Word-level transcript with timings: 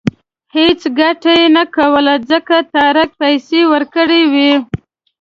هېڅ 0.55 0.81
ګټه 0.99 1.31
یې 1.39 1.47
نه 1.57 1.63
کوله 1.75 2.13
ځکه 2.31 2.55
طارق 2.75 3.09
پیسې 3.21 3.61
ورکړې 3.71 4.21
وې. 4.31 4.51